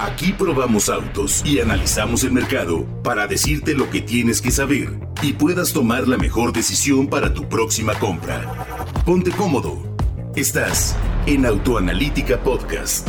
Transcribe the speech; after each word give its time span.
Aquí 0.00 0.32
probamos 0.32 0.88
autos 0.88 1.44
y 1.44 1.58
analizamos 1.58 2.22
el 2.22 2.30
mercado 2.30 2.86
para 3.02 3.26
decirte 3.26 3.74
lo 3.74 3.90
que 3.90 4.00
tienes 4.00 4.40
que 4.40 4.52
saber 4.52 4.90
y 5.22 5.32
puedas 5.32 5.72
tomar 5.72 6.06
la 6.06 6.16
mejor 6.16 6.52
decisión 6.52 7.08
para 7.08 7.34
tu 7.34 7.48
próxima 7.48 7.94
compra. 7.98 8.76
Ponte 9.04 9.32
cómodo. 9.32 9.76
Estás 10.36 10.96
en 11.26 11.44
Autoanalítica 11.44 12.40
Podcast. 12.40 13.08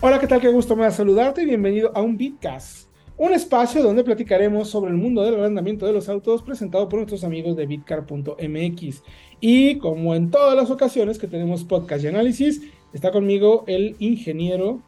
Hola, 0.00 0.20
¿qué 0.20 0.28
tal? 0.28 0.40
Qué 0.40 0.48
gusto 0.48 0.76
me 0.76 0.84
da 0.84 0.92
saludarte 0.92 1.42
y 1.42 1.46
bienvenido 1.46 1.90
a 1.92 2.02
un 2.02 2.16
Bitcast 2.16 2.93
un 3.16 3.32
espacio 3.32 3.82
donde 3.82 4.04
platicaremos 4.04 4.68
sobre 4.68 4.90
el 4.90 4.96
mundo 4.96 5.22
del 5.22 5.34
arrendamiento 5.34 5.86
de 5.86 5.92
los 5.92 6.08
autos 6.08 6.42
presentado 6.42 6.88
por 6.88 6.98
nuestros 6.98 7.22
amigos 7.24 7.56
de 7.56 7.66
bitcar.mx. 7.66 9.02
Y 9.40 9.78
como 9.78 10.14
en 10.14 10.30
todas 10.30 10.56
las 10.56 10.70
ocasiones 10.70 11.18
que 11.18 11.28
tenemos 11.28 11.64
podcast 11.64 12.02
y 12.04 12.08
análisis, 12.08 12.62
está 12.92 13.12
conmigo 13.12 13.64
el 13.66 13.96
ingeniero 13.98 14.80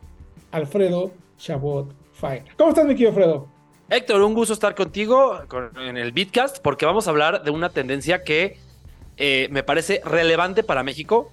Alfredo 0.50 1.12
Chabot 1.38 1.92
Fire. 2.12 2.44
¿Cómo 2.56 2.70
estás, 2.70 2.86
mi 2.86 2.94
querido 2.94 3.10
Alfredo? 3.10 3.48
Héctor, 3.88 4.22
un 4.22 4.34
gusto 4.34 4.54
estar 4.54 4.74
contigo 4.74 5.38
en 5.80 5.96
el 5.96 6.10
Bitcast 6.10 6.58
porque 6.58 6.86
vamos 6.86 7.06
a 7.06 7.10
hablar 7.10 7.44
de 7.44 7.52
una 7.52 7.68
tendencia 7.68 8.24
que 8.24 8.58
eh, 9.16 9.46
me 9.52 9.62
parece 9.62 10.00
relevante 10.04 10.64
para 10.64 10.82
México, 10.82 11.30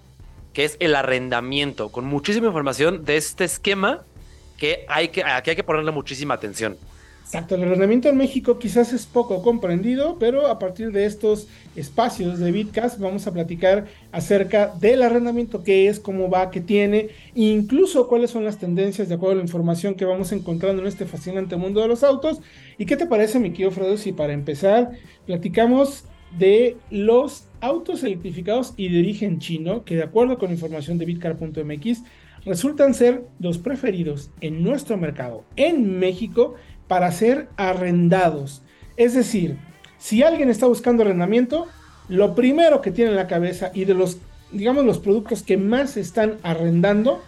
que 0.53 0.65
es 0.65 0.77
el 0.79 0.93
arrendamiento, 0.93 1.89
con 1.89 2.05
muchísima 2.05 2.47
información 2.47 3.05
de 3.05 3.17
este 3.17 3.45
esquema 3.45 4.03
que 4.57 4.85
hay 4.87 5.09
que, 5.09 5.23
aquí 5.23 5.51
hay 5.51 5.55
que 5.55 5.63
ponerle 5.63 5.91
muchísima 5.91 6.33
atención. 6.33 6.77
Exacto, 7.33 7.55
el 7.55 7.63
arrendamiento 7.63 8.09
en 8.09 8.17
México 8.17 8.59
quizás 8.59 8.93
es 8.93 9.07
poco 9.07 9.41
comprendido, 9.41 10.17
pero 10.19 10.45
a 10.45 10.59
partir 10.59 10.91
de 10.91 11.05
estos 11.05 11.47
espacios 11.75 12.37
de 12.37 12.51
Bitcast 12.51 12.99
vamos 12.99 13.25
a 13.25 13.33
platicar 13.33 13.85
acerca 14.11 14.67
del 14.79 15.01
arrendamiento, 15.01 15.63
qué 15.63 15.87
es, 15.87 15.99
cómo 15.99 16.29
va, 16.29 16.51
qué 16.51 16.61
tiene, 16.61 17.09
e 17.33 17.41
incluso 17.41 18.07
cuáles 18.07 18.29
son 18.29 18.45
las 18.45 18.59
tendencias 18.59 19.09
de 19.09 19.15
acuerdo 19.15 19.33
a 19.33 19.37
la 19.37 19.43
información 19.43 19.95
que 19.95 20.05
vamos 20.05 20.31
encontrando 20.31 20.83
en 20.83 20.87
este 20.87 21.05
fascinante 21.05 21.55
mundo 21.55 21.81
de 21.81 21.87
los 21.87 22.03
autos. 22.03 22.39
¿Y 22.77 22.85
qué 22.85 22.97
te 22.97 23.07
parece, 23.07 23.39
mi 23.39 23.49
querido 23.49 23.71
Fredo, 23.71 23.97
si 23.97 24.11
para 24.11 24.33
empezar 24.33 24.91
platicamos 25.25 26.03
de 26.37 26.77
los 26.91 27.47
autos 27.61 28.03
electrificados 28.03 28.73
y 28.77 28.89
de 28.89 28.99
origen 28.99 29.39
chino, 29.39 29.83
que 29.85 29.95
de 29.95 30.03
acuerdo 30.03 30.37
con 30.37 30.51
información 30.51 30.99
de 30.99 31.05
bitcar.mx, 31.05 32.03
resultan 32.45 32.93
ser 32.93 33.23
los 33.39 33.57
preferidos 33.57 34.29
en 34.41 34.63
nuestro 34.63 34.97
mercado 34.97 35.43
en 35.55 35.99
México 35.99 36.55
para 36.87 37.11
ser 37.11 37.47
arrendados. 37.57 38.61
Es 38.97 39.13
decir, 39.13 39.57
si 39.97 40.23
alguien 40.23 40.49
está 40.49 40.67
buscando 40.67 41.03
arrendamiento, 41.03 41.67
lo 42.09 42.35
primero 42.35 42.81
que 42.81 42.91
tiene 42.91 43.11
en 43.11 43.17
la 43.17 43.27
cabeza 43.27 43.71
y 43.73 43.85
de 43.85 43.93
los, 43.93 44.17
digamos, 44.51 44.85
los 44.85 44.99
productos 44.99 45.43
que 45.43 45.57
más 45.57 45.97
están 45.97 46.37
arrendando 46.43 47.21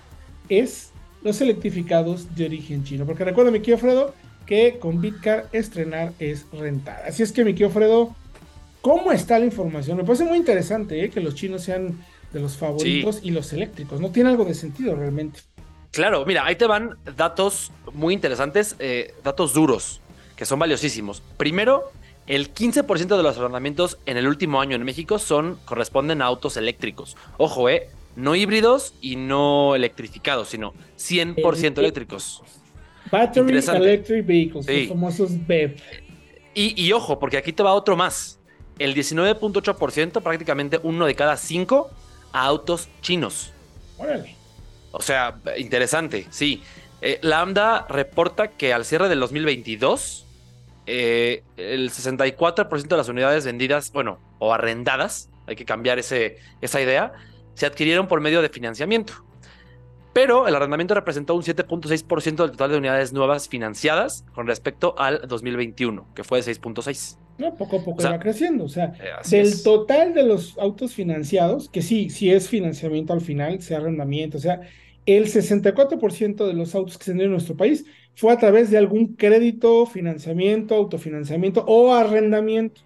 es 0.49 0.91
los 1.23 1.41
electrificados 1.41 2.35
de 2.35 2.45
origen 2.45 2.83
chino. 2.83 3.05
Porque 3.05 3.23
recuerda, 3.23 3.51
mi 3.51 3.59
querido 3.59 3.77
Fredo, 3.77 4.13
que 4.45 4.77
con 4.79 5.01
Bitcar 5.01 5.47
estrenar 5.53 6.13
es 6.19 6.45
rentar. 6.51 7.03
Así 7.07 7.23
es 7.23 7.31
que, 7.31 7.43
mi 7.43 7.53
querido 7.53 7.71
Fredo, 7.71 8.15
¿cómo 8.81 9.11
está 9.11 9.39
la 9.39 9.45
información? 9.45 9.97
Me 9.97 10.03
parece 10.03 10.25
muy 10.25 10.37
interesante 10.37 11.03
¿eh? 11.03 11.09
que 11.09 11.21
los 11.21 11.33
chinos 11.33 11.63
sean 11.63 11.97
de 12.35 12.41
los 12.41 12.57
favoritos 12.57 13.21
y 13.23 13.31
los 13.31 13.53
eléctricos. 13.53 14.01
No 14.01 14.11
tiene 14.11 14.29
algo 14.29 14.43
de 14.43 14.53
sentido 14.53 14.93
realmente. 14.93 15.39
Claro, 15.91 16.25
mira, 16.25 16.45
ahí 16.45 16.57
te 16.57 16.67
van 16.67 16.97
datos 17.15 17.71
muy 17.93 18.13
interesantes, 18.13 18.75
eh, 18.79 19.13
datos 19.23 19.53
duros, 19.53 20.01
que 20.35 20.45
son 20.45 20.59
valiosísimos. 20.59 21.23
Primero, 21.37 21.91
el 22.27 22.53
15% 22.53 23.15
de 23.15 23.23
los 23.23 23.37
arrendamientos 23.37 23.97
en 24.05 24.17
el 24.17 24.27
último 24.27 24.59
año 24.59 24.75
en 24.75 24.83
México 24.83 25.17
son, 25.17 25.57
corresponden 25.63 26.21
a 26.21 26.25
autos 26.25 26.57
eléctricos. 26.57 27.15
Ojo, 27.37 27.69
eh, 27.69 27.87
no 28.17 28.35
híbridos 28.35 28.93
y 28.99 29.15
no 29.15 29.73
electrificados, 29.73 30.49
sino 30.49 30.73
100% 30.97 31.77
eléctricos. 31.77 32.43
Battery 33.09 33.59
Electric 33.59 34.25
Vehicles, 34.25 34.67
los 34.67 34.87
famosos 34.89 35.47
BEV. 35.47 35.77
Y, 36.53 36.83
y, 36.83 36.91
ojo, 36.91 37.17
porque 37.17 37.37
aquí 37.37 37.53
te 37.53 37.63
va 37.63 37.73
otro 37.73 37.95
más. 37.95 38.39
El 38.77 38.93
19.8%, 38.93 40.21
prácticamente 40.21 40.81
uno 40.83 41.05
de 41.05 41.15
cada 41.15 41.37
cinco, 41.37 41.91
autos 42.35 42.89
chinos. 43.01 43.53
Órale. 43.97 44.35
O 44.91 45.01
sea, 45.01 45.39
interesante, 45.57 46.27
sí. 46.29 46.61
Eh, 47.01 47.19
Lambda 47.21 47.85
reporta 47.89 48.49
que 48.49 48.73
al 48.73 48.85
cierre 48.85 49.09
del 49.09 49.19
2022, 49.19 50.25
eh, 50.85 51.43
el 51.57 51.89
64% 51.91 52.87
de 52.87 52.97
las 52.97 53.09
unidades 53.09 53.45
vendidas, 53.45 53.91
bueno, 53.91 54.19
o 54.39 54.53
arrendadas, 54.53 55.29
hay 55.47 55.55
que 55.55 55.65
cambiar 55.65 55.99
ese, 55.99 56.37
esa 56.61 56.81
idea, 56.81 57.13
se 57.53 57.65
adquirieron 57.65 58.07
por 58.07 58.21
medio 58.21 58.41
de 58.41 58.49
financiamiento. 58.49 59.13
Pero 60.13 60.47
el 60.47 60.55
arrendamiento 60.55 60.93
representó 60.93 61.35
un 61.35 61.43
7.6% 61.43 62.35
del 62.37 62.51
total 62.51 62.71
de 62.71 62.77
unidades 62.77 63.11
nuevas 63.11 63.49
financiadas 63.49 64.23
con 64.33 64.47
respecto 64.47 64.95
al 64.97 65.27
2021, 65.27 66.07
que 66.15 66.23
fue 66.23 66.41
de 66.41 66.53
6.6%. 66.53 67.24
No, 67.37 67.55
poco 67.55 67.77
a 67.77 67.83
poco 67.83 68.03
va 68.03 68.19
creciendo. 68.19 68.63
O 68.63 68.69
sea, 68.69 68.93
eh, 68.99 69.29
del 69.29 69.61
total 69.63 70.13
de 70.13 70.23
los 70.23 70.57
autos 70.57 70.93
financiados, 70.93 71.69
que 71.69 71.81
sí, 71.81 72.09
sí 72.09 72.31
es 72.31 72.47
financiamiento 72.49 73.13
al 73.13 73.21
final, 73.21 73.61
sea 73.61 73.77
arrendamiento, 73.77 74.37
o 74.37 74.41
sea, 74.41 74.61
el 75.05 75.27
64% 75.27 76.47
de 76.47 76.53
los 76.53 76.73
autos 76.73 76.97
que 76.97 77.03
se 77.03 77.11
venden 77.11 77.25
en 77.25 77.31
nuestro 77.33 77.55
país 77.55 77.85
fue 78.15 78.33
a 78.33 78.37
través 78.37 78.71
de 78.71 78.77
algún 78.77 79.15
crédito, 79.15 79.85
financiamiento, 79.85 80.75
autofinanciamiento 80.75 81.63
o 81.67 81.93
arrendamiento. 81.93 82.81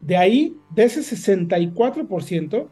De 0.00 0.16
ahí, 0.16 0.56
de 0.74 0.84
ese 0.84 1.02
64%, 1.02 2.68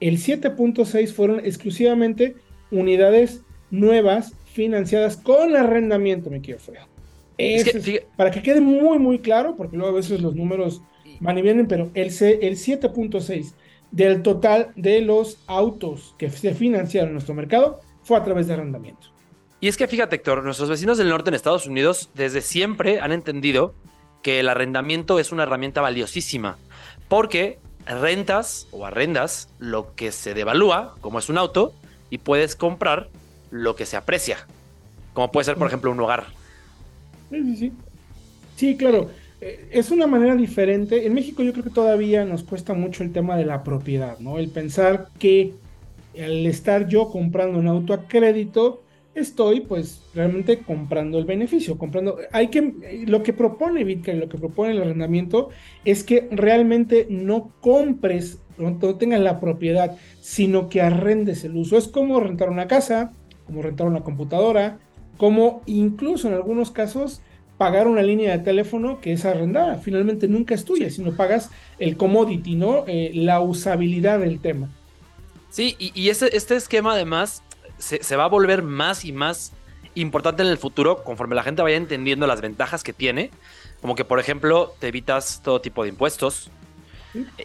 el 0.00 0.18
7.6 0.18 1.12
fueron 1.12 1.40
exclusivamente 1.40 2.36
unidades 2.70 3.42
nuevas 3.70 4.34
financiadas 4.46 5.16
con 5.16 5.54
arrendamiento, 5.56 6.30
feo 7.36 8.00
para 8.16 8.30
que 8.30 8.42
quede 8.42 8.60
muy, 8.60 8.98
muy 8.98 9.18
claro, 9.18 9.56
porque 9.56 9.76
luego 9.76 9.92
a 9.92 9.96
veces 9.96 10.20
los 10.20 10.34
números 10.34 10.82
van 11.20 11.38
y 11.38 11.42
vienen, 11.42 11.66
pero 11.66 11.90
el, 11.94 12.06
el 12.06 12.56
7.6 12.56 13.52
del 13.90 14.22
total 14.22 14.72
de 14.76 15.00
los 15.00 15.38
autos 15.46 16.14
que 16.18 16.30
se 16.30 16.54
financiaron 16.54 17.08
en 17.08 17.14
nuestro 17.14 17.34
mercado 17.34 17.80
fue 18.02 18.16
a 18.16 18.24
través 18.24 18.46
de 18.46 18.54
arrendamiento. 18.54 19.08
Y 19.60 19.68
es 19.68 19.76
que 19.76 19.88
fíjate, 19.88 20.16
Héctor, 20.16 20.44
nuestros 20.44 20.68
vecinos 20.68 20.98
del 20.98 21.08
norte 21.08 21.30
en 21.30 21.34
Estados 21.34 21.66
Unidos 21.66 22.10
desde 22.14 22.42
siempre 22.42 23.00
han 23.00 23.12
entendido 23.12 23.74
que 24.22 24.40
el 24.40 24.48
arrendamiento 24.48 25.18
es 25.18 25.32
una 25.32 25.44
herramienta 25.44 25.80
valiosísima, 25.80 26.58
porque 27.08 27.58
rentas 27.86 28.66
o 28.72 28.84
arrendas 28.84 29.48
lo 29.58 29.94
que 29.94 30.12
se 30.12 30.34
devalúa, 30.34 30.94
como 31.00 31.18
es 31.18 31.28
un 31.28 31.38
auto, 31.38 31.72
y 32.10 32.18
puedes 32.18 32.56
comprar 32.56 33.08
lo 33.50 33.76
que 33.76 33.86
se 33.86 33.96
aprecia, 33.96 34.46
como 35.14 35.32
puede 35.32 35.44
ser, 35.44 35.56
por 35.56 35.68
ejemplo, 35.68 35.90
un 35.90 36.00
hogar. 36.00 36.26
Sí, 37.30 37.56
sí, 37.56 37.72
sí. 38.56 38.76
claro. 38.76 39.10
Eh, 39.40 39.68
es 39.70 39.90
una 39.90 40.06
manera 40.06 40.34
diferente. 40.34 41.06
En 41.06 41.14
México 41.14 41.42
yo 41.42 41.52
creo 41.52 41.64
que 41.64 41.70
todavía 41.70 42.24
nos 42.24 42.42
cuesta 42.42 42.74
mucho 42.74 43.02
el 43.02 43.12
tema 43.12 43.36
de 43.36 43.44
la 43.44 43.62
propiedad, 43.62 44.18
¿no? 44.18 44.38
El 44.38 44.48
pensar 44.48 45.08
que 45.18 45.54
al 46.18 46.46
estar 46.46 46.88
yo 46.88 47.10
comprando 47.10 47.58
un 47.58 47.68
auto 47.68 47.92
a 47.92 48.08
crédito, 48.08 48.82
estoy 49.14 49.60
pues 49.60 50.02
realmente 50.14 50.58
comprando 50.58 51.18
el 51.18 51.24
beneficio, 51.24 51.78
comprando, 51.78 52.18
hay 52.32 52.48
que, 52.48 53.04
lo 53.06 53.22
que 53.22 53.32
propone 53.32 53.84
Bitcoin, 53.84 54.20
lo 54.20 54.28
que 54.28 54.38
propone 54.38 54.72
el 54.72 54.82
arrendamiento 54.82 55.48
es 55.84 56.04
que 56.04 56.28
realmente 56.30 57.06
no 57.10 57.52
compres, 57.60 58.38
no 58.58 58.76
tengas 58.96 59.20
la 59.20 59.40
propiedad, 59.40 59.96
sino 60.20 60.68
que 60.68 60.82
arrendes 60.82 61.44
el 61.44 61.56
uso. 61.56 61.76
Es 61.76 61.88
como 61.88 62.20
rentar 62.20 62.50
una 62.50 62.68
casa, 62.68 63.12
como 63.46 63.62
rentar 63.62 63.86
una 63.86 64.02
computadora, 64.02 64.78
como 65.16 65.62
incluso 65.66 66.28
en 66.28 66.34
algunos 66.34 66.70
casos 66.70 67.20
pagar 67.58 67.88
una 67.88 68.02
línea 68.02 68.36
de 68.36 68.44
teléfono 68.44 69.00
que 69.00 69.12
es 69.12 69.24
arrendada. 69.24 69.78
Finalmente 69.78 70.28
nunca 70.28 70.54
es 70.54 70.64
tuya, 70.64 70.90
sino 70.90 71.12
pagas 71.12 71.50
el 71.78 71.96
commodity, 71.96 72.54
¿no? 72.54 72.84
Eh, 72.86 73.12
la 73.14 73.40
usabilidad 73.40 74.20
del 74.20 74.40
tema. 74.40 74.68
Sí, 75.50 75.74
y, 75.78 76.10
este, 76.10 76.36
este, 76.36 76.54
esquema 76.54 76.92
además 76.92 77.42
se, 77.78 78.16
va 78.16 78.24
a 78.24 78.28
volver 78.28 78.62
más 78.62 79.06
y 79.06 79.12
más 79.12 79.52
importante 79.94 80.42
en 80.42 80.50
el 80.50 80.58
futuro 80.58 81.02
conforme 81.02 81.34
la 81.34 81.42
gente 81.42 81.62
vaya 81.62 81.76
entendiendo 81.76 82.26
las 82.26 82.42
ventajas 82.42 82.82
que 82.82 82.92
tiene. 82.92 83.30
Como 83.80 83.94
que, 83.94 84.04
por 84.04 84.20
ejemplo, 84.20 84.74
te 84.78 84.88
evitas 84.88 85.40
todo 85.42 85.62
tipo 85.62 85.82
de 85.82 85.88
impuestos. 85.90 86.50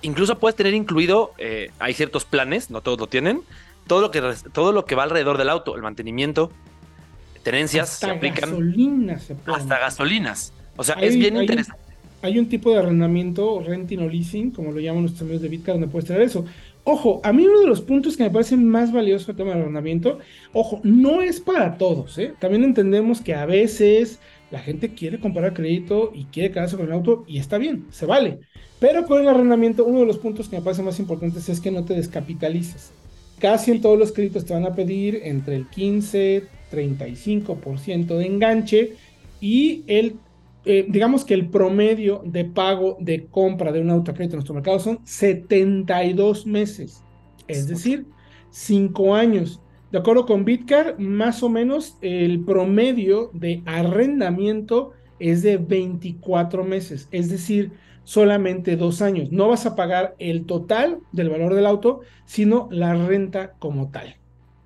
Incluso 0.02 0.40
puedes 0.40 0.58
tener 0.58 0.74
incluido, 0.74 1.32
eh, 1.38 1.72
hay 1.80 1.94
ciertos 1.94 2.26
planes, 2.26 2.70
no 2.70 2.82
todos 2.82 3.00
lo 3.00 3.08
tienen, 3.08 3.44
todo 3.88 4.02
lo, 4.02 4.12
que, 4.12 4.22
todo 4.52 4.74
lo 4.74 4.84
que 4.84 4.96
va 4.96 5.04
alrededor 5.04 5.38
del 5.38 5.48
auto, 5.48 5.76
el 5.76 5.82
mantenimiento, 5.82 6.52
tenencias 7.44 7.90
se 7.90 8.10
aplican. 8.10 8.52
Gasolinas 8.52 9.34
Hasta 9.46 9.80
gasolinas. 9.80 10.54
O 10.76 10.84
sea, 10.84 10.96
es 11.02 11.18
bien 11.18 11.38
interesante. 11.38 11.82
hay 12.22 12.38
un 12.40 12.50
tipo 12.50 12.72
de 12.72 12.80
arrendamiento, 12.80 13.62
renting 13.62 14.00
o 14.00 14.08
leasing, 14.10 14.52
como 14.52 14.72
lo 14.72 14.80
llaman 14.80 15.02
nuestros 15.04 15.24
amigos 15.24 15.42
de 15.42 15.50
Bitcoin, 15.50 15.80
donde 15.82 15.92
puedes 15.92 16.08
traer 16.08 16.22
eso. 16.24 16.46
Ojo, 16.84 17.20
a 17.24 17.34
mí 17.34 17.46
uno 17.46 17.62
de 17.62 17.68
los 17.68 17.82
puntos 17.82 18.18
que 18.18 18.24
me 18.24 18.32
parece 18.32 18.58
más 18.58 18.92
valioso 18.92 19.32
el 19.32 19.38
tema 19.38 19.52
del 19.52 19.62
arrendamiento, 19.62 20.20
ojo, 20.52 20.80
no 20.84 21.22
es 21.22 21.40
para 21.42 21.78
todos, 21.78 22.18
¿eh? 22.18 22.36
También 22.40 22.64
entendemos 22.64 23.22
que 23.22 23.36
a 23.36 23.46
veces 23.46 24.22
la 24.50 24.60
gente 24.60 24.94
quiere 24.94 25.20
comprar 25.20 25.54
crédito 25.54 26.12
y 26.14 26.26
quiere 26.26 26.52
quedarse 26.52 26.78
con 26.78 26.86
el 26.88 26.92
auto 26.94 27.24
y 27.28 27.40
está 27.40 27.58
bien, 27.58 27.88
se 27.92 28.06
vale. 28.06 28.42
Pero 28.80 29.06
con 29.06 29.22
el 29.22 29.28
arrendamiento, 29.30 29.86
uno 29.86 30.00
de 30.02 30.06
los 30.08 30.18
puntos 30.20 30.50
que 30.50 30.58
me 30.58 30.62
parece 30.64 30.84
más 30.84 31.00
importantes 31.00 31.50
es 31.50 31.62
que 31.62 31.72
no 31.72 31.86
te 31.86 31.94
descapitalices. 31.96 32.96
Casi 33.42 33.72
en 33.72 33.82
todos 33.82 33.98
los 33.98 34.12
créditos 34.12 34.46
te 34.46 34.54
van 34.54 34.66
a 34.66 34.76
pedir 34.76 35.20
entre 35.24 35.56
el 35.56 35.68
15, 35.68 36.44
35% 36.72 38.18
de 38.18 38.26
enganche 38.28 38.94
y 39.40 39.84
el, 39.88 40.18
eh, 40.64 40.86
digamos 40.88 41.26
que 41.26 41.34
el 41.34 41.50
promedio 41.50 42.22
de 42.24 42.46
pago 42.46 42.98
de 43.00 43.26
compra 43.26 43.72
de 43.72 43.82
un 43.82 43.90
autocrédito 43.90 44.36
en 44.36 44.38
nuestro 44.38 44.54
mercado 44.54 44.80
son 44.80 45.00
72 45.06 46.46
meses, 46.46 47.04
es 47.48 47.68
decir, 47.68 48.06
5 48.52 49.16
años. 49.16 49.60
De 49.92 49.98
acuerdo 49.98 50.28
con 50.28 50.46
Bitcar, 50.46 51.00
más 51.00 51.42
o 51.42 51.50
menos 51.50 51.98
el 52.02 52.42
promedio 52.42 53.32
de 53.34 53.64
arrendamiento 53.66 54.92
es 55.18 55.42
de 55.42 55.58
24 55.58 56.64
meses, 56.64 57.08
es 57.12 57.30
decir, 57.30 57.72
solamente 58.04 58.76
dos 58.76 59.02
años. 59.02 59.32
No 59.32 59.48
vas 59.48 59.66
a 59.66 59.76
pagar 59.76 60.16
el 60.20 60.46
total 60.46 61.00
del 61.12 61.30
valor 61.30 61.54
del 61.54 61.66
auto, 61.66 62.02
sino 62.26 62.68
la 62.72 62.94
renta 62.94 63.54
como 63.60 63.92
tal. 63.92 64.18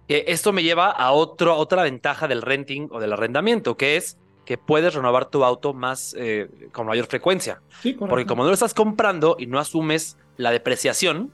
Esto 0.07 0.53
me 0.53 0.61
lleva 0.61 0.91
a, 0.91 1.11
otro, 1.11 1.57
otra 1.57 1.83
ventaja 1.83 2.27
del 2.27 2.43
renting 2.43 2.89
o 2.91 2.99
del 2.99 3.13
arrendamiento, 3.13 3.75
que 3.75 3.97
es 3.97 4.17
que 4.45 4.57
puedes 4.59 4.93
renovar 4.93 5.25
tu 5.25 5.43
auto 5.43 5.73
más 5.73 6.15
eh, 6.17 6.47
con 6.71 6.85
mayor 6.85 7.07
frecuencia. 7.07 7.61
Porque 7.97 8.27
como 8.27 8.43
no 8.43 8.49
lo 8.49 8.53
estás 8.53 8.75
comprando 8.75 9.35
y 9.39 9.47
no 9.47 9.59
asumes 9.59 10.17
la 10.37 10.51
depreciación, 10.51 11.33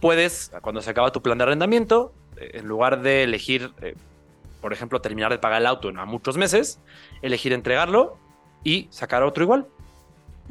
puedes, 0.00 0.52
cuando 0.62 0.80
se 0.80 0.90
acaba 0.90 1.10
tu 1.10 1.20
plan 1.20 1.38
de 1.38 1.44
arrendamiento, 1.44 2.12
eh, 2.36 2.52
en 2.54 2.68
lugar 2.68 3.02
de 3.02 3.24
elegir, 3.24 3.72
eh, 3.82 3.96
por 4.60 4.72
ejemplo, 4.72 5.00
terminar 5.00 5.32
de 5.32 5.38
pagar 5.38 5.60
el 5.60 5.66
auto 5.66 5.88
en 5.88 5.98
a 5.98 6.04
muchos 6.04 6.36
meses, 6.36 6.80
elegir 7.22 7.52
entregarlo 7.52 8.16
y 8.62 8.86
sacar 8.90 9.24
otro 9.24 9.42
igual. 9.42 9.66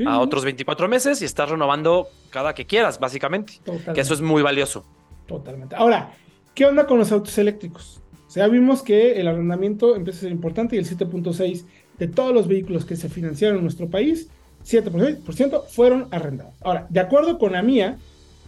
A 0.06 0.20
otros 0.20 0.44
24 0.44 0.88
meses 0.88 1.22
y 1.22 1.26
estás 1.26 1.50
renovando 1.50 2.10
cada 2.30 2.54
que 2.54 2.66
quieras, 2.66 3.00
básicamente. 3.00 3.54
Que 3.94 4.02
eso 4.02 4.14
es 4.14 4.22
muy 4.22 4.42
valioso. 4.42 4.86
Totalmente. 5.26 5.76
Ahora, 5.76 6.14
¿qué 6.54 6.66
onda 6.66 6.86
con 6.86 6.98
los 7.00 7.12
autos 7.12 7.38
eléctricos? 7.38 8.02
O 8.28 8.32
sea, 8.32 8.48
vimos 8.48 8.82
que 8.82 9.20
el 9.20 9.28
arrendamiento 9.28 9.96
empieza 9.96 10.20
a 10.20 10.22
ser 10.24 10.32
importante 10.32 10.76
y 10.76 10.80
el 10.80 10.86
7.6 10.86 11.64
de 11.98 12.08
todos 12.08 12.34
los 12.34 12.48
vehículos 12.48 12.84
que 12.84 12.96
se 12.96 13.08
financiaron 13.08 13.58
en 13.58 13.64
nuestro 13.64 13.90
país, 13.90 14.30
7% 14.66 15.68
fueron 15.68 16.08
arrendados. 16.12 16.54
Ahora, 16.62 16.88
de 16.90 17.00
acuerdo 17.00 17.38
con 17.38 17.54
la 17.54 17.62
mía, 17.62 17.98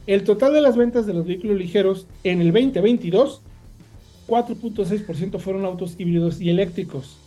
el 0.08 0.24
total 0.24 0.54
de 0.54 0.62
las 0.62 0.76
ventas 0.76 1.06
de 1.06 1.14
los 1.14 1.26
vehículos 1.26 1.58
ligeros 1.58 2.08
en 2.24 2.42
el 2.42 2.52
2022, 2.52 3.42
4.6% 4.28 5.40
fueron 5.40 5.66
autos 5.66 5.96
híbridos 5.98 6.42
y 6.42 6.50
eléctricos. 6.50 7.18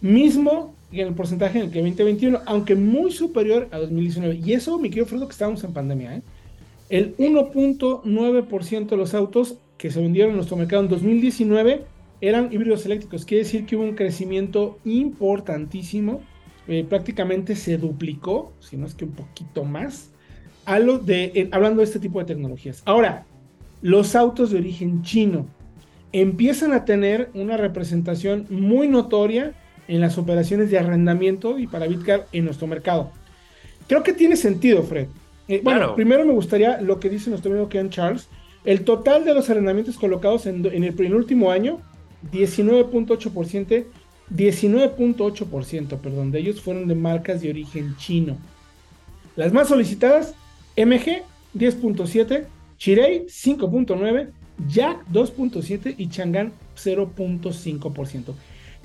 Mismo 0.00 0.74
en 1.00 1.08
el 1.08 1.14
porcentaje 1.14 1.58
en 1.58 1.66
el 1.66 1.70
que 1.70 1.80
2021, 1.80 2.40
aunque 2.46 2.74
muy 2.74 3.10
superior 3.10 3.68
a 3.70 3.78
2019. 3.78 4.40
Y 4.44 4.52
eso, 4.52 4.78
mi 4.78 4.90
querido 4.90 5.06
Fredo, 5.06 5.26
que 5.26 5.32
estábamos 5.32 5.64
en 5.64 5.72
pandemia. 5.72 6.16
¿eh? 6.16 6.22
El 6.90 7.16
1.9% 7.16 8.86
de 8.86 8.96
los 8.96 9.14
autos 9.14 9.56
que 9.78 9.90
se 9.90 10.00
vendieron 10.00 10.30
en 10.30 10.36
nuestro 10.36 10.56
mercado 10.56 10.82
en 10.82 10.88
2019 10.88 11.84
eran 12.20 12.52
híbridos 12.52 12.84
eléctricos. 12.86 13.24
Quiere 13.24 13.44
decir 13.44 13.66
que 13.66 13.76
hubo 13.76 13.84
un 13.84 13.94
crecimiento 13.94 14.78
importantísimo. 14.84 16.20
Eh, 16.68 16.84
prácticamente 16.88 17.56
se 17.56 17.78
duplicó, 17.78 18.52
si 18.60 18.76
no 18.76 18.86
es 18.86 18.94
que 18.94 19.04
un 19.04 19.12
poquito 19.12 19.64
más 19.64 20.12
hablando 20.64 21.78
de 21.78 21.84
este 21.84 21.98
tipo 21.98 22.18
de 22.18 22.24
tecnologías. 22.26 22.82
Ahora, 22.84 23.26
los 23.80 24.14
autos 24.14 24.50
de 24.50 24.58
origen 24.58 25.02
chino 25.02 25.46
empiezan 26.12 26.72
a 26.72 26.84
tener 26.84 27.30
una 27.34 27.56
representación 27.56 28.46
muy 28.50 28.86
notoria 28.88 29.54
en 29.88 30.00
las 30.00 30.18
operaciones 30.18 30.70
de 30.70 30.78
arrendamiento 30.78 31.58
y 31.58 31.66
para 31.66 31.86
Bitcar 31.86 32.26
en 32.32 32.44
nuestro 32.44 32.66
mercado. 32.66 33.10
Creo 33.88 34.02
que 34.02 34.12
tiene 34.12 34.36
sentido, 34.36 34.82
Fred. 34.82 35.08
Eh, 35.48 35.60
bueno, 35.62 35.94
primero 35.94 36.24
me 36.24 36.32
gustaría 36.32 36.80
lo 36.80 37.00
que 37.00 37.08
dice 37.08 37.30
nuestro 37.30 37.50
amigo 37.50 37.68
Ken 37.68 37.90
Charles. 37.90 38.28
El 38.64 38.84
total 38.84 39.24
de 39.24 39.34
los 39.34 39.50
arrendamientos 39.50 39.96
colocados 39.96 40.46
en, 40.46 40.64
en 40.66 40.84
el, 40.84 40.94
en 41.00 41.14
último 41.14 41.50
año, 41.50 41.80
19.8%, 42.30 43.84
19.8%, 44.30 45.98
perdón, 45.98 46.30
de 46.30 46.38
ellos 46.38 46.60
fueron 46.60 46.86
de 46.86 46.94
marcas 46.94 47.40
de 47.40 47.50
origen 47.50 47.96
chino. 47.96 48.38
Las 49.34 49.52
más 49.52 49.68
solicitadas, 49.68 50.34
MG 50.76 51.22
10.7, 51.54 52.46
Chirei 52.78 53.26
5.9, 53.26 54.30
Jack 54.68 55.06
2.7 55.08 55.94
y 55.98 56.08
Chang'an 56.08 56.52
0.5%. 56.76 58.34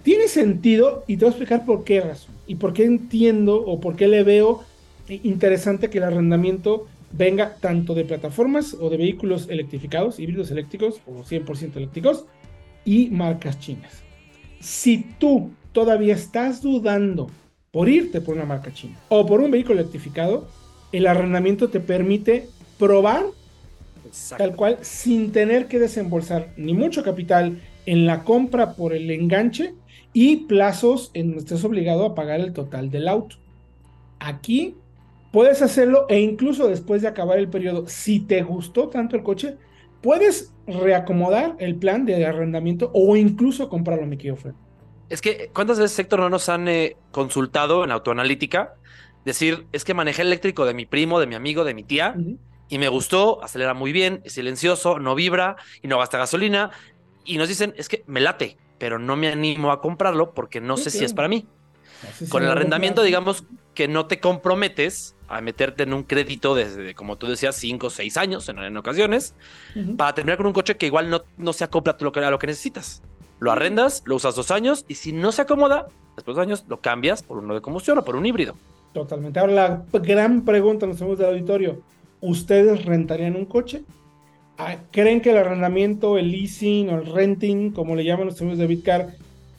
Tiene 0.07 0.29
sentido 0.29 1.03
y 1.05 1.17
te 1.17 1.25
voy 1.25 1.31
a 1.31 1.35
explicar 1.35 1.65
por 1.65 1.83
qué 1.83 1.99
razón 1.99 2.33
y 2.47 2.55
por 2.55 2.71
qué 2.71 2.85
entiendo 2.85 3.57
o 3.57 3.81
por 3.81 3.97
qué 3.97 4.07
le 4.07 4.23
veo 4.23 4.63
interesante 5.09 5.89
que 5.89 5.97
el 5.97 6.05
arrendamiento 6.05 6.87
venga 7.11 7.57
tanto 7.59 7.93
de 7.93 8.05
plataformas 8.05 8.73
o 8.73 8.89
de 8.89 8.95
vehículos 8.95 9.49
electrificados, 9.49 10.17
híbridos 10.17 10.49
eléctricos 10.49 11.01
o 11.05 11.25
100% 11.25 11.75
eléctricos 11.75 12.23
y 12.85 13.09
marcas 13.09 13.59
chinas. 13.59 14.01
Si 14.61 15.05
tú 15.19 15.49
todavía 15.73 16.13
estás 16.13 16.61
dudando 16.61 17.29
por 17.71 17.89
irte 17.89 18.21
por 18.21 18.35
una 18.35 18.45
marca 18.45 18.73
china 18.73 18.97
o 19.09 19.25
por 19.25 19.41
un 19.41 19.51
vehículo 19.51 19.81
electrificado, 19.81 20.47
el 20.93 21.05
arrendamiento 21.05 21.67
te 21.67 21.81
permite 21.81 22.47
probar 22.79 23.25
tal 24.37 24.55
cual 24.55 24.77
sin 24.83 25.33
tener 25.33 25.67
que 25.67 25.79
desembolsar 25.79 26.53
ni 26.55 26.73
mucho 26.73 27.03
capital 27.03 27.59
en 27.87 28.05
la 28.05 28.23
compra 28.23 28.75
por 28.75 28.93
el 28.93 29.09
enganche 29.09 29.73
y 30.13 30.45
plazos 30.45 31.09
en 31.13 31.33
que 31.33 31.39
estés 31.39 31.63
obligado 31.63 32.05
a 32.05 32.13
pagar 32.13 32.39
el 32.41 32.53
total 32.53 32.91
del 32.91 33.07
auto. 33.07 33.37
Aquí 34.19 34.75
puedes 35.31 35.61
hacerlo 35.61 36.05
e 36.09 36.19
incluso 36.19 36.67
después 36.67 37.01
de 37.01 37.07
acabar 37.07 37.39
el 37.39 37.49
periodo, 37.49 37.87
si 37.87 38.19
te 38.19 38.43
gustó 38.43 38.89
tanto 38.89 39.15
el 39.15 39.23
coche, 39.23 39.55
puedes 40.01 40.53
reacomodar 40.67 41.55
el 41.59 41.75
plan 41.75 42.05
de 42.05 42.25
arrendamiento 42.25 42.91
o 42.93 43.15
incluso 43.15 43.69
comprarlo, 43.69 44.05
mi 44.05 44.17
querido 44.17 44.35
Fred. 44.35 44.53
Es 45.09 45.21
que, 45.21 45.49
¿cuántas 45.53 45.79
veces, 45.79 45.97
Héctor, 45.97 46.19
no 46.19 46.29
nos 46.29 46.49
han 46.49 46.67
eh, 46.67 46.97
consultado 47.11 47.85
en 47.85 47.91
autoanalítica 47.91 48.75
decir, 49.23 49.65
es 49.71 49.85
que 49.85 49.93
manejé 49.93 50.23
el 50.23 50.27
eléctrico 50.27 50.65
de 50.65 50.73
mi 50.73 50.85
primo, 50.85 51.19
de 51.19 51.27
mi 51.27 51.35
amigo, 51.35 51.63
de 51.63 51.73
mi 51.73 51.83
tía, 51.83 52.15
y 52.69 52.77
me 52.79 52.89
gustó, 52.89 53.43
acelera 53.43 53.73
muy 53.73 53.91
bien, 53.91 54.21
es 54.25 54.33
silencioso, 54.33 54.99
no 54.99 55.15
vibra 55.15 55.55
y 55.81 55.87
no 55.87 55.99
gasta 55.99 56.17
gasolina. 56.17 56.71
Y 57.27 57.37
nos 57.37 57.49
dicen, 57.49 57.73
es 57.77 57.89
que 57.89 58.03
me 58.07 58.21
late, 58.21 58.57
pero 58.79 58.97
no 58.97 59.15
me 59.15 59.27
animo 59.27 59.71
a 59.71 59.81
comprarlo 59.81 60.33
porque 60.33 60.61
no 60.61 60.77
sé 60.77 60.89
si 60.89 61.03
es 61.03 61.13
para 61.13 61.27
mí. 61.27 61.45
Con 62.29 62.43
el 62.43 62.49
arrendamiento, 62.49 63.03
digamos 63.03 63.43
que 63.73 63.87
no 63.87 64.07
te 64.07 64.19
comprometes 64.19 65.15
a 65.27 65.41
meterte 65.41 65.83
en 65.83 65.93
un 65.93 66.03
crédito 66.03 66.55
desde, 66.55 66.95
como 66.95 67.17
tú 67.17 67.27
decías, 67.27 67.55
cinco 67.55 67.87
o 67.87 67.89
seis 67.89 68.17
años 68.17 68.47
en, 68.49 68.77
ocasiones, 68.77 69.33
para 69.97 70.13
terminar 70.15 70.37
con 70.37 70.47
un 70.47 70.53
coche 70.53 70.77
que 70.77 70.85
igual 70.85 71.09
no, 71.09 71.23
no 71.37 71.53
se 71.53 71.63
acopla 71.63 71.97
a 71.99 72.03
lo, 72.03 72.11
que, 72.11 72.19
a 72.19 72.31
lo 72.31 72.39
que 72.39 72.47
necesitas. 72.47 73.01
Lo 73.39 73.51
arrendas, 73.51 74.03
lo 74.05 74.15
usas 74.15 74.35
dos 74.35 74.51
años 74.51 74.85
y 74.87 74.95
si 74.95 75.11
no 75.11 75.31
se 75.31 75.43
acomoda, 75.43 75.87
después 76.15 76.35
de 76.35 76.41
dos 76.41 76.47
años 76.47 76.65
lo 76.67 76.79
cambias 76.79 77.23
por 77.23 77.37
uno 77.39 77.53
de 77.53 77.61
combustión 77.61 77.97
o 77.97 78.05
por 78.05 78.15
un 78.15 78.25
híbrido. 78.25 78.55
Totalmente. 78.93 79.39
Ahora 79.39 79.53
la 79.53 79.99
gran 79.99 80.43
pregunta, 80.45 80.87
nos 80.87 81.01
hemos 81.01 81.17
del 81.17 81.27
auditorio, 81.27 81.81
¿ustedes 82.21 82.85
rentarían 82.85 83.35
un 83.35 83.45
coche? 83.45 83.83
Ah, 84.57 84.77
¿Creen 84.91 85.21
que 85.21 85.29
el 85.29 85.37
arrendamiento, 85.37 86.17
el 86.17 86.31
leasing 86.31 86.89
o 86.89 86.99
el 86.99 87.05
renting, 87.05 87.71
como 87.71 87.95
le 87.95 88.03
llaman 88.03 88.27
los 88.27 88.41
amigos 88.41 88.57
de 88.57 88.65
Bitcar, 88.65 89.15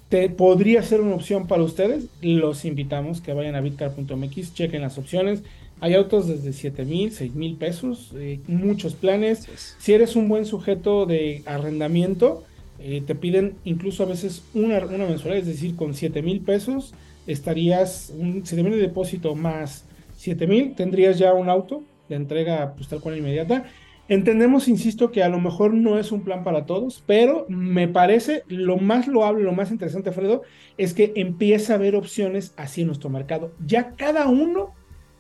te, 0.09 0.29
podría 0.29 0.83
ser 0.83 1.01
una 1.01 1.15
opción 1.15 1.47
para 1.47 1.63
ustedes? 1.63 2.07
Los 2.21 2.65
invitamos 2.65 3.21
que 3.21 3.33
vayan 3.33 3.55
a 3.55 3.61
bitcar.mx, 3.61 4.55
chequen 4.55 4.83
las 4.83 4.99
opciones. 4.99 5.43
Hay 5.81 5.95
autos 5.95 6.27
desde 6.27 6.53
7 6.53 6.85
mil, 6.85 7.13
6 7.13 7.35
mil 7.37 7.55
pesos, 7.55 8.13
eh, 8.17 8.41
muchos 8.49 8.95
planes. 8.95 9.47
Si 9.79 9.93
eres 9.93 10.17
un 10.17 10.29
buen 10.29 10.45
sujeto 10.45 11.07
de 11.07 11.43
arrendamiento, 11.47 12.43
eh, 12.81 13.01
te 13.07 13.15
piden 13.15 13.55
incluso 13.65 14.03
a 14.03 14.07
veces 14.07 14.43
una, 14.55 14.85
una 14.85 15.07
mensualidad, 15.07 15.39
es 15.39 15.47
decir, 15.47 15.77
con 15.77 15.95
7 15.95 16.23
mil 16.23 16.41
pesos 16.41 16.93
estarías, 17.29 18.13
un, 18.19 18.45
si 18.45 18.57
de 18.57 18.63
depósito 18.63 19.37
más 19.37 19.85
7 20.17 20.47
mil, 20.49 20.75
tendrías 20.75 21.19
ya 21.19 21.35
un 21.35 21.49
auto 21.49 21.83
de 22.09 22.17
entrega 22.17 22.75
pues, 22.75 22.89
tal 22.89 23.01
cual 23.01 23.19
inmediata. 23.19 23.65
Entendemos, 24.09 24.69
insisto, 24.69 25.11
que 25.11 25.23
a 25.23 25.29
lo 25.29 25.39
mejor 25.39 25.75
no 25.75 25.99
es 25.99 26.13
un 26.13 26.23
plan 26.23 26.43
para 26.43 26.65
todos, 26.65 27.05
pero 27.07 27.45
me 27.49 27.89
parece 27.89 28.43
lo 28.49 28.79
más 28.79 29.07
loable, 29.07 29.45
lo 29.45 29.53
más 29.53 29.71
interesante, 29.71 30.13
Fredo, 30.13 30.43
es 30.79 30.95
que 30.95 31.13
empieza 31.15 31.75
a 31.75 31.77
haber 31.77 31.95
opciones 31.95 32.55
así 32.57 32.81
en 32.81 32.87
nuestro 32.87 33.11
mercado. 33.11 33.53
Ya 33.67 33.95
cada 33.97 34.27
uno 34.29 34.75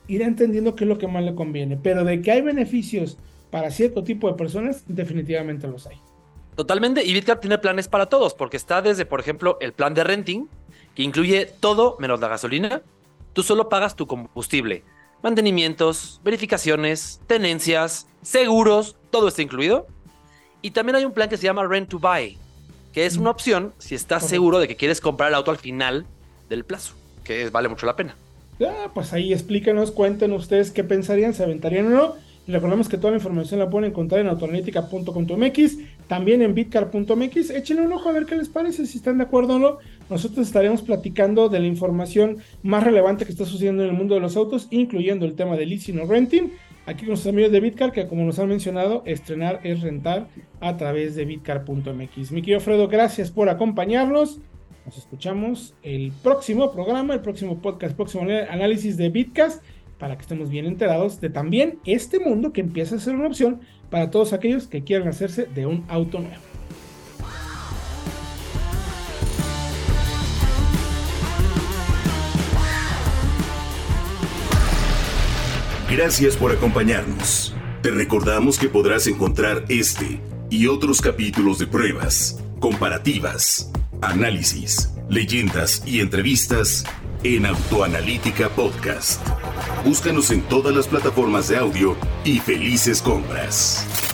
irá 0.07 0.26
entendiendo 0.26 0.75
qué 0.75 0.85
es 0.85 0.88
lo 0.88 0.97
que 0.97 1.07
más 1.07 1.23
le 1.23 1.35
conviene, 1.35 1.76
pero 1.76 2.02
de 2.02 2.23
que 2.23 2.30
hay 2.30 2.40
beneficios 2.40 3.18
para 3.50 3.71
cierto 3.71 4.04
tipo 4.04 4.26
de 4.28 4.35
personas, 4.35 4.85
definitivamente 4.88 5.68
los 5.68 5.87
hay. 5.87 5.99
Totalmente, 6.54 7.04
y 7.04 7.12
Bitcar 7.12 7.40
tiene 7.40 7.59
planes 7.59 7.88
para 7.88 8.07
todos, 8.07 8.35
porque 8.35 8.57
está 8.57 8.83
desde, 8.83 9.07
por 9.07 9.21
ejemplo, 9.21 9.59
el 9.61 9.75
plan 9.75 9.92
de 9.95 10.02
renting, 10.02 10.49
que 10.95 11.02
incluye 11.02 11.47
todo 11.61 11.97
menos 12.00 12.21
la 12.21 12.28
gasolina. 12.28 12.83
Tú 13.33 13.42
solo 13.42 13.68
pagas 13.68 13.95
tu 13.95 14.07
combustible, 14.07 14.83
mantenimientos, 15.22 16.20
verificaciones, 16.25 17.20
tenencias, 17.26 18.06
seguros, 18.22 18.96
todo 19.10 19.28
está 19.28 19.42
incluido. 19.42 19.87
Y 20.62 20.72
también 20.72 20.96
hay 20.96 21.04
un 21.04 21.12
plan 21.12 21.28
que 21.28 21.37
se 21.37 21.44
llama 21.44 21.66
Rent 21.66 21.88
to 21.88 21.98
Buy, 21.98 22.37
que 22.92 23.06
es 23.06 23.16
una 23.16 23.30
opción 23.30 23.72
si 23.78 23.94
estás 23.94 24.26
seguro 24.26 24.58
de 24.58 24.68
que 24.68 24.76
quieres 24.76 25.00
comprar 25.00 25.28
el 25.28 25.34
auto 25.34 25.50
al 25.50 25.58
final 25.58 26.06
del 26.48 26.64
plazo, 26.64 26.94
que 27.25 27.48
vale 27.50 27.68
mucho 27.68 27.87
la 27.87 27.96
pena. 27.96 28.16
Ah, 28.60 28.90
pues 28.92 29.12
ahí 29.12 29.32
explícanos, 29.32 29.92
cuéntenos 29.92 30.42
ustedes 30.42 30.72
qué 30.72 30.82
pensarían, 30.82 31.34
se 31.34 31.44
aventarían 31.44 31.87
o 31.87 31.90
no. 31.90 32.14
Y 32.48 32.52
recordemos 32.52 32.88
que 32.88 32.96
toda 32.96 33.10
la 33.10 33.18
información 33.18 33.60
la 33.60 33.68
pueden 33.68 33.90
encontrar 33.90 34.22
en 34.22 34.28
autoanalítica.com.mx, 34.28 35.78
también 36.08 36.40
en 36.40 36.54
bitcar.mx. 36.54 37.50
Échenle 37.50 37.82
un 37.82 37.92
ojo 37.92 38.08
a 38.08 38.12
ver 38.12 38.25
qué 38.25 38.37
les 38.37 38.48
parece, 38.48 38.87
si 38.87 38.98
están 38.98 39.18
de 39.18 39.25
acuerdo 39.25 39.56
o 39.56 39.58
no. 39.58 39.78
Nosotros 40.10 40.46
estaremos 40.46 40.82
platicando 40.82 41.48
de 41.48 41.60
la 41.60 41.66
información 41.66 42.38
más 42.62 42.82
relevante 42.82 43.24
que 43.24 43.32
está 43.32 43.44
sucediendo 43.44 43.82
en 43.82 43.90
el 43.90 43.96
mundo 43.96 44.14
de 44.14 44.20
los 44.20 44.36
autos, 44.36 44.68
incluyendo 44.70 45.26
el 45.26 45.34
tema 45.34 45.56
de 45.56 45.66
leasing 45.66 46.00
o 46.00 46.06
renting. 46.06 46.52
Aquí 46.86 47.00
con 47.00 47.08
nuestros 47.08 47.34
amigos 47.34 47.52
de 47.52 47.60
Bitcar, 47.60 47.92
que 47.92 48.08
como 48.08 48.24
nos 48.24 48.38
han 48.38 48.48
mencionado, 48.48 49.02
estrenar 49.04 49.60
es 49.62 49.82
rentar 49.82 50.28
a 50.60 50.78
través 50.78 51.14
de 51.14 51.26
bitcar.mx. 51.26 52.32
Mi 52.32 52.40
querido 52.40 52.60
Fredo, 52.60 52.88
gracias 52.88 53.30
por 53.30 53.50
acompañarnos. 53.50 54.40
Nos 54.86 54.96
escuchamos 54.96 55.74
el 55.82 56.12
próximo 56.22 56.72
programa, 56.72 57.12
el 57.12 57.20
próximo 57.20 57.60
podcast, 57.60 57.90
el 57.90 57.96
próximo 57.96 58.24
análisis 58.48 58.96
de 58.96 59.10
Bitcast, 59.10 59.62
para 59.98 60.16
que 60.16 60.22
estemos 60.22 60.48
bien 60.48 60.64
enterados 60.64 61.20
de 61.20 61.28
también 61.28 61.78
este 61.84 62.18
mundo 62.20 62.54
que 62.54 62.62
empieza 62.62 62.96
a 62.96 62.98
ser 62.98 63.14
una 63.14 63.26
opción 63.26 63.60
para 63.90 64.10
todos 64.10 64.32
aquellos 64.32 64.66
que 64.66 64.84
quieran 64.84 65.08
hacerse 65.08 65.44
de 65.44 65.66
un 65.66 65.84
auto 65.88 66.20
nuevo. 66.20 66.48
Gracias 75.99 76.37
por 76.37 76.52
acompañarnos. 76.52 77.57
Te 77.83 77.90
recordamos 77.90 78.57
que 78.57 78.69
podrás 78.69 79.09
encontrar 79.09 79.64
este 79.69 80.21
y 80.49 80.69
otros 80.69 81.00
capítulos 81.00 81.59
de 81.59 81.67
pruebas, 81.67 82.38
comparativas, 82.61 83.73
análisis, 84.00 84.95
leyendas 85.09 85.83
y 85.85 85.99
entrevistas 85.99 86.85
en 87.25 87.47
Autoanalítica 87.47 88.49
Podcast. 88.49 89.26
Búscanos 89.85 90.31
en 90.31 90.43
todas 90.43 90.73
las 90.73 90.87
plataformas 90.87 91.49
de 91.49 91.57
audio 91.57 91.97
y 92.25 92.38
felices 92.38 93.02
compras. 93.02 94.07